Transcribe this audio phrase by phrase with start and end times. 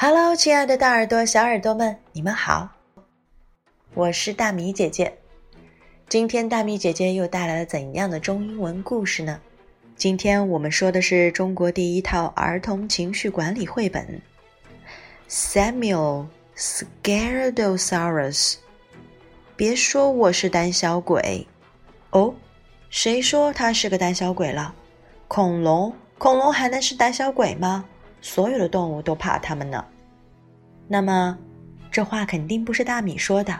[0.00, 2.68] Hello，亲爱的大耳朵、小耳朵们，你们好，
[3.94, 5.12] 我是大米姐姐。
[6.08, 9.40] 今天大米姐姐又带来了怎样的中英文故事呢？
[9.96, 14.22] 今天我们说的是中国第一套儿童情绪管理绘本
[15.28, 16.26] 《Samuel
[16.56, 18.52] Scaredosaurus》。
[19.56, 21.44] 别说我是胆小鬼
[22.10, 22.32] 哦，
[22.88, 24.72] 谁说他是个胆小鬼了？
[25.26, 27.84] 恐龙，恐龙还能是胆小鬼吗？
[28.21, 29.83] 所有的动物都怕它们呢。
[30.87, 31.37] 那么，
[31.91, 33.59] 这话肯定不是大米说的。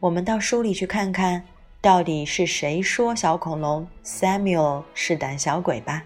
[0.00, 1.44] 我们到书里去看看，
[1.80, 6.02] 到底是谁说小恐龙 Samuel 是胆小鬼吧？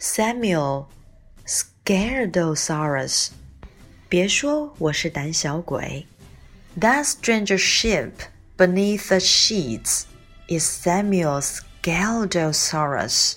[0.00, 0.86] Samuel
[1.46, 3.28] Scaredosaurus，
[4.08, 6.06] 别说我是胆小鬼。
[6.80, 8.12] That stranger ship
[8.56, 10.04] beneath the sheets
[10.48, 11.40] is Samuel
[11.82, 13.36] Scaredosaurus.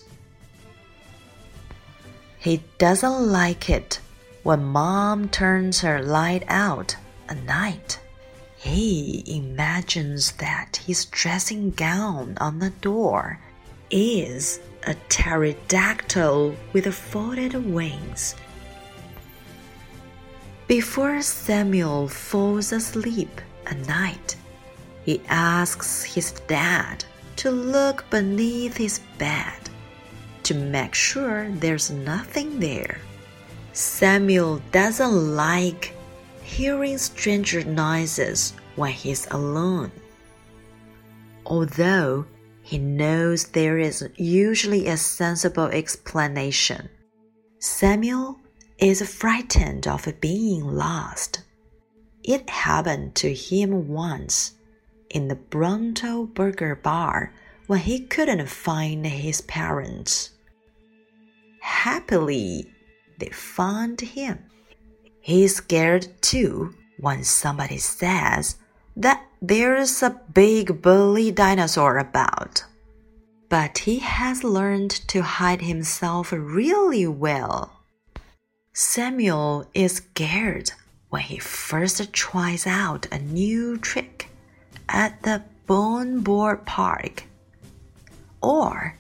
[2.41, 4.01] He doesn't like it
[4.43, 6.97] when mom turns her light out
[7.29, 8.01] at night.
[8.57, 13.39] He imagines that his dressing gown on the door
[13.91, 18.35] is a pterodactyl with folded wings.
[20.67, 24.37] Before Samuel falls asleep at night,
[25.05, 27.05] he asks his dad
[27.37, 29.70] to look beneath his bed
[30.51, 32.99] to make sure there's nothing there.
[33.73, 35.95] Samuel doesn't like
[36.43, 39.93] hearing stranger noises when he's alone.
[41.47, 42.27] Although
[42.63, 46.89] he knows there is usually a sensible explanation,
[47.61, 48.41] Samuel
[48.77, 51.45] is frightened of being lost.
[52.25, 54.55] It happened to him once
[55.11, 57.33] in the Bronto Burger Bar
[57.69, 60.31] when he couldn't find his parents.
[61.71, 62.67] Happily,
[63.19, 64.39] they found him.
[65.21, 68.57] He's scared too when somebody says
[68.97, 72.65] that there's a big bully dinosaur about.
[73.49, 77.81] But he has learned to hide himself really well.
[78.75, 80.73] Samuel is scared
[81.09, 84.29] when he first tries out a new trick
[84.89, 87.25] at the Bone Board Park.
[88.43, 88.99] Or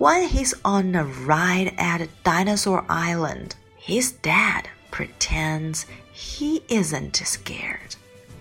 [0.00, 7.96] when he's on a ride at Dinosaur Island, his dad pretends he isn't scared,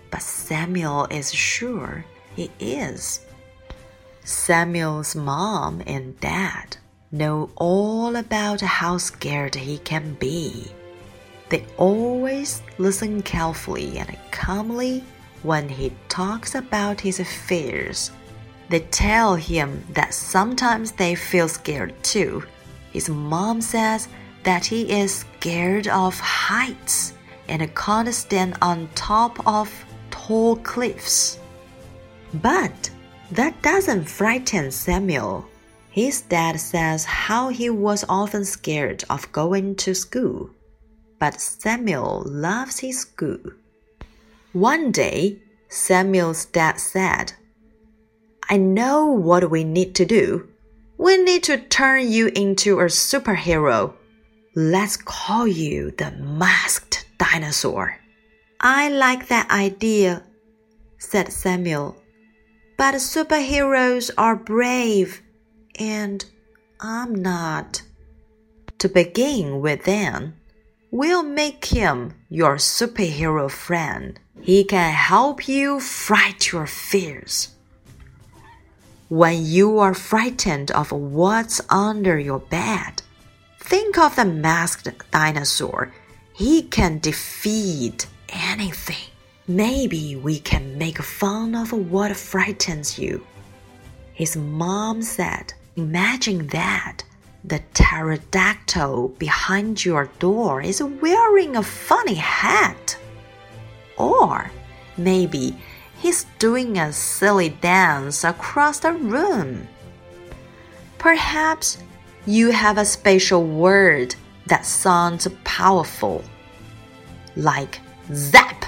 [0.09, 3.25] but Samuel is sure he is.
[4.23, 6.77] Samuel's mom and dad
[7.11, 10.65] know all about how scared he can be.
[11.49, 15.03] They always listen carefully and calmly
[15.43, 18.11] when he talks about his fears
[18.69, 22.43] they tell him that sometimes they feel scared too.
[22.91, 24.07] His mom says
[24.43, 27.13] that he is scared of heights
[27.47, 29.69] and can't stand on top of
[30.11, 31.39] tall cliffs.
[32.35, 32.91] But
[33.31, 35.45] that doesn't frighten Samuel.
[35.89, 40.51] His dad says how he was often scared of going to school.
[41.19, 43.39] But Samuel loves his school.
[44.53, 47.33] One day, Samuel's dad said,
[48.51, 50.47] I know what we need to do.
[50.97, 53.93] We need to turn you into a superhero.
[54.55, 57.95] Let's call you the masked dinosaur.
[58.59, 60.23] I like that idea,
[60.97, 61.95] said Samuel.
[62.75, 65.21] But superheroes are brave,
[65.77, 66.25] and
[66.79, 67.83] I'm not.
[68.79, 70.33] To begin with, then,
[70.89, 74.19] we'll make him your superhero friend.
[74.41, 77.55] He can help you fight your fears.
[79.09, 83.01] When you are frightened of what's under your bed,
[83.59, 85.91] think of the masked dinosaur.
[86.31, 89.09] He can defeat anything.
[89.47, 93.25] Maybe we can make fun of what frightens you.
[94.13, 97.03] His mom said, Imagine that.
[97.43, 102.95] The pterodactyl behind your door is wearing a funny hat.
[103.97, 104.51] Or
[104.97, 105.55] maybe
[105.99, 109.67] He's doing a silly dance across the room.
[110.97, 111.77] Perhaps
[112.25, 114.15] you have a special word
[114.47, 116.23] that sounds powerful,
[117.35, 117.79] like
[118.13, 118.65] zap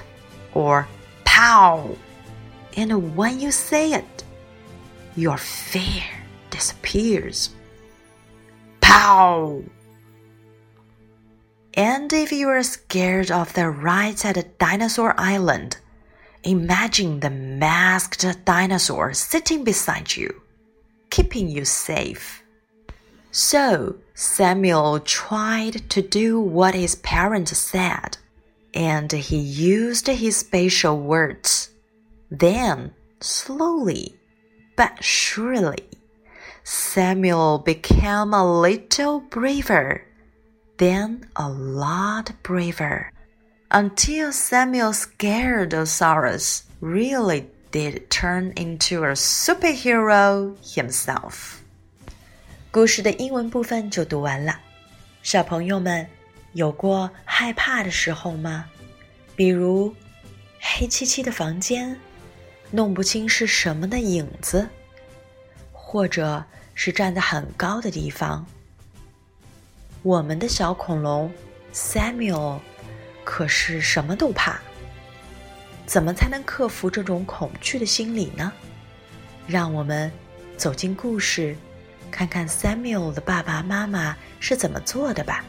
[0.53, 0.87] or
[1.23, 1.95] pow.
[2.75, 4.23] And when you say it,
[5.15, 6.03] your fear
[6.49, 7.51] disappears.
[8.81, 9.63] Pow!
[11.73, 15.77] And if you are scared of the rides at Dinosaur Island,
[16.43, 20.41] Imagine the masked dinosaur sitting beside you,
[21.09, 22.43] keeping you safe.
[23.31, 28.17] So Samuel tried to do what his parents said.
[28.73, 31.71] and he used his special words.
[32.29, 34.17] Then, slowly
[34.77, 35.89] but surely,
[36.63, 40.07] Samuel became a little braver,
[40.77, 43.11] then a lot braver,
[43.70, 51.56] until Samuel Scaredosaurus really did turn into a superhero himself.
[52.70, 54.60] 故事的英文部分就读完了。
[55.22, 56.06] 小朋友们
[56.52, 58.66] 有过害怕的时候吗？
[59.34, 59.94] 比如
[60.60, 61.98] 黑漆漆的房间，
[62.70, 64.68] 弄不清是什么的影子，
[65.72, 66.44] 或者
[66.74, 68.46] 是站在很高的地方。
[70.02, 71.32] 我们的小恐龙
[71.74, 72.60] Samuel
[73.23, 74.59] 可是什么都怕。
[75.85, 78.51] 怎么才能克服这种恐惧的心理呢？
[79.45, 80.11] 让我们
[80.55, 81.55] 走进故事。
[82.09, 85.45] 看看 Samuel 的爸爸妈妈是怎么做的吧。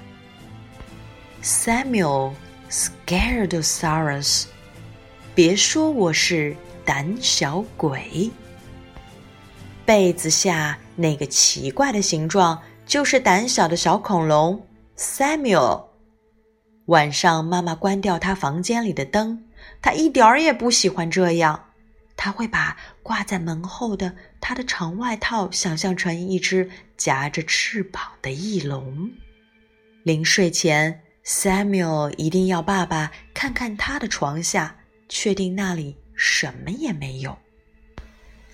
[1.43, 2.35] Samuel
[2.71, 4.45] Scaredosaurus，
[5.35, 8.31] 别说我是胆小鬼。
[9.85, 14.65] 被子下那个奇怪的形状，就是胆小的小恐龙
[14.97, 15.92] Samuel。
[16.87, 19.45] 晚上妈妈关掉他房间里的灯，
[19.81, 21.69] 他一点儿也不喜欢这样。
[22.17, 29.11] 他会把挂在门后的他的长外套想象成一只夹着翅膀的翼龙。
[30.03, 34.77] 临睡前，Samuel 一定要爸爸看看他的床下，
[35.09, 37.37] 确定那里什么也没有。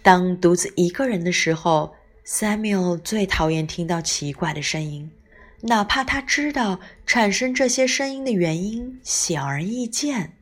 [0.03, 5.11] 当独自一个人的时候，Samuel 最讨厌听到奇怪的声音，
[5.63, 10.35] 哪怕他知道产生这些声音的原因显而易见。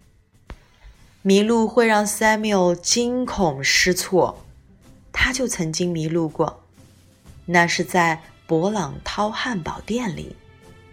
[1.22, 4.44] 迷路会让 Samuel 惊恐失措，
[5.12, 6.62] 他就曾经迷路过。
[7.46, 10.36] 那是在勃朗涛汉堡店里，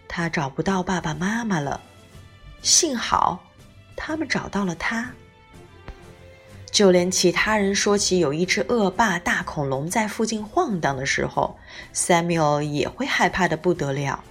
[0.08, 1.82] 他找不到爸爸妈妈了。
[2.62, 3.44] 幸好，
[3.96, 5.12] 他们找到了他。
[6.74, 11.56] 就连其他人说起有一只恶霸大恐龙在附近晃荡的时候
[11.94, 14.22] ，Samuel 也会害怕的不得了。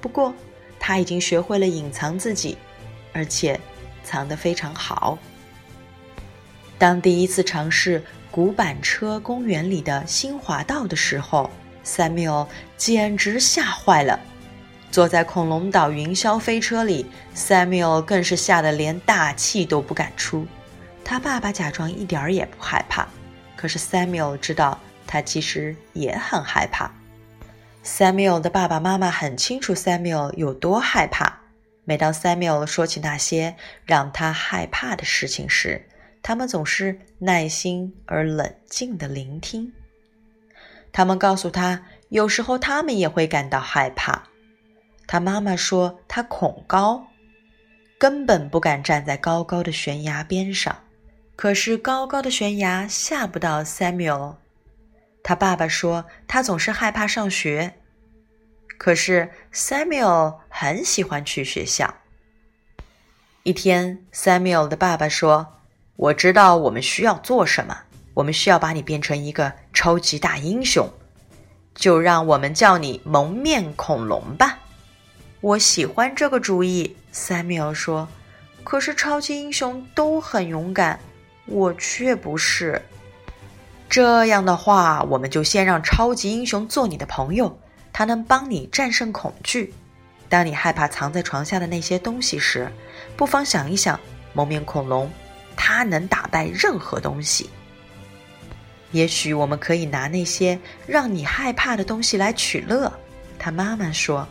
[0.00, 0.32] 不过，
[0.78, 2.56] 他已经学会了隐藏自己，
[3.12, 3.58] 而且
[4.04, 5.18] 藏得非常好。
[6.78, 8.00] 当第一次尝试
[8.30, 11.50] 古板车公园里的新滑道的时候
[11.84, 12.46] ，Samuel
[12.76, 14.20] 简直吓坏了。
[14.92, 17.04] 坐在恐龙岛云霄飞车里
[17.34, 20.46] ，Samuel 更是吓得连大气都不敢出。
[21.04, 23.08] 他爸爸假装一点儿也不害怕，
[23.56, 26.90] 可是 Samuel 知道他其实也很害怕。
[27.84, 31.40] Samuel 的爸爸妈妈很清楚 Samuel 有多害怕。
[31.84, 35.88] 每当 Samuel 说起那些让他害怕的事情时，
[36.22, 39.72] 他们总是耐心而冷静的聆听。
[40.92, 44.22] 他们告诉他，有时候他们也会感到害怕。
[45.08, 47.04] 他妈妈说他恐高，
[47.98, 50.76] 根本不敢站在高高的悬崖边上。
[51.40, 54.34] 可是高高的悬崖吓不到 Samuel。
[55.22, 57.76] 他爸爸说他总是害怕上学，
[58.76, 61.94] 可是 Samuel 很喜欢去学校。
[63.42, 65.56] 一天，Samuel 的爸爸说。
[65.96, 67.84] 我知道我们需要做什么。
[68.12, 70.86] 我们需要把你变成一个超级大英雄，
[71.74, 74.58] 就让我们叫你蒙面恐龙吧。
[75.40, 78.06] 我喜欢这个主意，Samuel 说。
[78.62, 81.00] 可是超级英雄都很勇敢，
[81.50, 82.80] 我却不是。
[83.88, 87.58] 这样的话，我们就先让超级英雄做你的朋友，
[87.92, 89.74] 他能帮你战胜恐惧。
[90.28, 92.70] 当你害怕藏在床下的那些东西时，
[93.16, 94.00] 不妨想一想
[94.32, 95.10] 蒙面恐龙。
[95.62, 97.50] 它能打败任何东西。
[98.92, 102.90] 也许我们可以拿那些让你害怕的东西来取乐。
[103.38, 104.26] 他妈妈说：“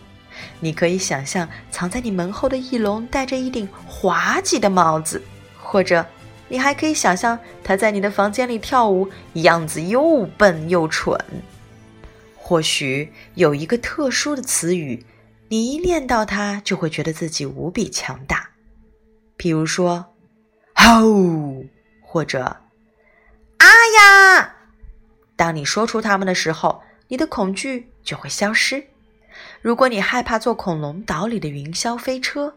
[0.60, 5.22] 你可以想象藏在你门后的翼龙戴着一顶滑稽的帽子，
[5.62, 6.04] 或者
[6.50, 11.18] 你还可以想象他在你的房间里跳舞，样子又笨又蠢。
[12.36, 15.06] 或许有一个特殊的词语，
[15.48, 18.50] 你一念到它就会觉得自己无比强大。
[19.38, 20.06] 比如说。”
[20.82, 21.66] 吼，
[22.02, 23.68] 或者啊
[24.38, 24.56] 呀！
[25.36, 28.86] 当你说出它们的时候，你的恐惧就会消失。
[29.62, 32.56] 如果你害怕坐恐龙岛里的云霄飞车，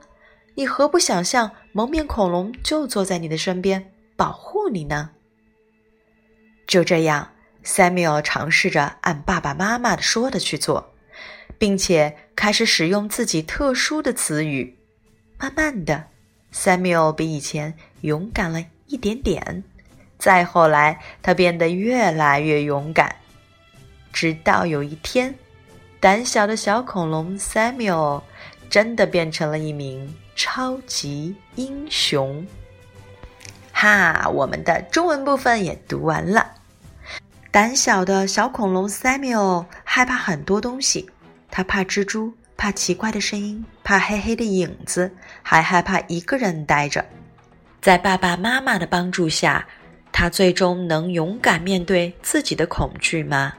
[0.54, 5.11] 你何不想象蒙面恐龙就坐在你的身边保护你呢？
[6.67, 7.33] 就这样
[7.64, 10.93] ，Samuel 尝试着按爸爸妈妈的说的去做，
[11.59, 14.79] 并且开始使用自己特殊的词语。
[15.38, 16.05] 慢慢的。
[16.52, 19.64] Samuel 比以前勇敢了一点点，
[20.19, 23.17] 再后来，他变得越来越勇敢，
[24.12, 25.35] 直到有一天，
[25.99, 28.21] 胆小的小恐龙 Samuel
[28.69, 32.44] 真的变成了一名超级英雄。
[33.72, 36.44] 哈，我们的中文部分也读完了。
[37.52, 41.08] 胆小的小恐龙 Samuel 害怕很多东西，
[41.49, 47.04] 他怕蜘蛛，怕奇怪的声音，怕黑黑的影子，还害怕一个人待着。
[47.80, 49.64] 在爸爸妈妈的帮助下，
[50.11, 53.52] 他最终能勇敢面对自己的恐惧吗？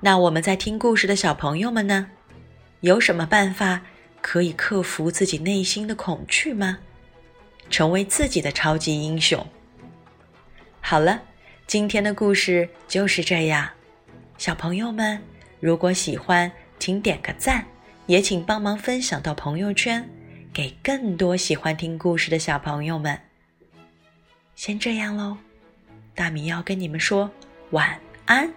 [0.00, 2.08] 那我们在听故事的小朋友们呢？
[2.80, 3.80] 有什么办法
[4.28, 6.78] 可以克服自己内心的恐惧吗？
[7.70, 9.46] 成为自己的超级英雄。
[10.80, 11.22] 好了。
[11.68, 13.68] 今天的故事就是这样，
[14.38, 15.20] 小朋友们，
[15.58, 17.66] 如果喜欢，请点个赞，
[18.06, 20.08] 也请帮忙分享到朋友圈，
[20.52, 23.20] 给更多喜欢听故事的小朋友们。
[24.54, 25.36] 先这样喽，
[26.14, 27.28] 大米要跟你们说
[27.70, 28.52] 晚安。